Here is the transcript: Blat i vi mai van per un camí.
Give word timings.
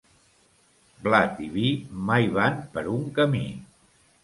Blat 1.07 1.43
i 1.49 1.51
vi 1.59 1.67
mai 2.09 2.27
van 2.39 2.59
per 2.79 2.85
un 2.97 3.07
camí. 3.21 3.45